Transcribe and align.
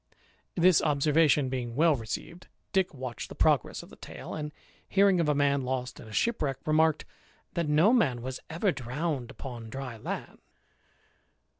This 0.55 0.81
observation 0.81 1.47
being 1.47 1.75
well 1.75 1.95
received, 1.95 2.47
Dick 2.73 2.91
watched 2.91 3.29
the 3.29 3.35
progress 3.35 3.83
of 3.83 3.91
the 3.91 3.95
tale; 3.95 4.33
and 4.33 4.51
hearing 4.89 5.19
of 5.19 5.29
a 5.29 5.35
man 5.35 5.61
lost 5.61 5.99
in 5.99 6.07
a 6.07 6.11
shipwreck, 6.11 6.57
remarked," 6.65 7.05
that 7.53 7.69
no 7.69 7.93
man 7.93 8.23
was 8.23 8.39
ever 8.49 8.71
drowned 8.71 9.29
upon 9.29 9.69
dry 9.69 9.97
land." 9.97 10.39